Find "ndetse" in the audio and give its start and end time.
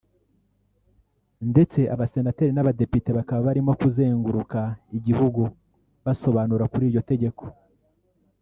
1.51-1.79